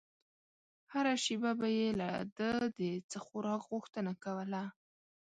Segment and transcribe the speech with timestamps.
[0.93, 4.63] هره شېبه به يې له ده د څه خوراک غوښتنه کوله.